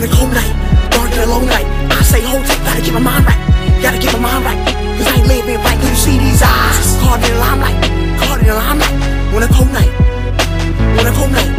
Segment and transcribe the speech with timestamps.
[0.00, 0.56] on a cold night,
[0.96, 1.68] dark and a long night.
[1.92, 3.36] I say, hold tight, gotta get my mind right.
[3.84, 4.56] Gotta get my mind right.
[4.96, 5.76] Cause I ain't living right.
[5.76, 6.96] Can you see these eyes?
[7.04, 7.76] Caught in the limelight,
[8.16, 8.96] caught in the limelight.
[9.36, 9.92] On a cold night,
[10.96, 11.52] on a cold night,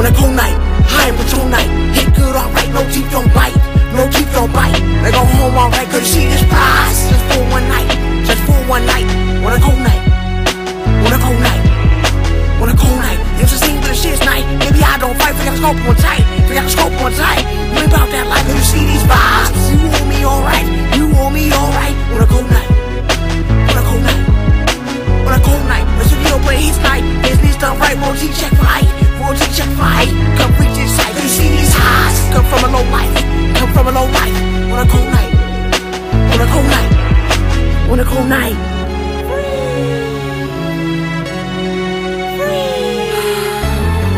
[0.00, 0.56] on a cold night.
[0.88, 2.70] High in patrol night, hit good, alright.
[2.72, 3.56] No teeth don't bite,
[3.92, 4.80] no teeth don't bite.
[5.04, 6.96] They go home alright, cause you see this prize.
[7.12, 7.92] Just for one night,
[8.24, 9.04] just for one night.
[9.44, 10.00] On a cold night,
[11.04, 11.60] on a cold night,
[12.56, 13.20] on a cold night.
[13.36, 14.48] It's a scene, but the shit's night.
[14.64, 16.23] Maybe I don't fight, forgot the scope on tight,
[38.16, 38.54] on a cold night.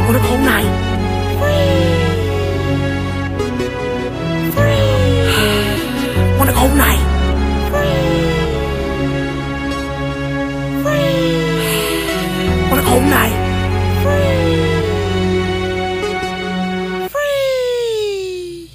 [0.09, 0.71] On a cold night.
[6.41, 7.01] On a cold night.
[12.71, 13.35] On a cold night.
[14.03, 14.69] Frea.
[17.09, 18.71] Frea.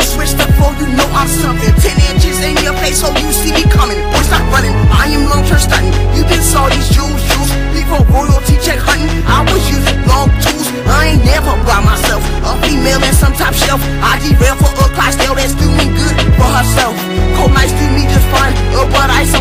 [0.00, 1.74] Switched up for you know I'm something.
[1.80, 2.09] Ten
[2.42, 4.00] in your face, so you see me coming.
[4.12, 4.72] Boy, stop running.
[4.90, 5.92] I am long term stunting.
[6.16, 7.52] You been saw these jewels, jewels.
[7.76, 10.66] Before royalty check hunting, I was using long tools.
[10.88, 12.22] I ain't never by myself.
[12.44, 13.80] A female and some top shelf.
[14.00, 16.96] I derail for a Clydesdale that's doing good for herself.
[17.36, 18.54] Cold nights do me just fine.
[18.90, 19.39] Bud ice, some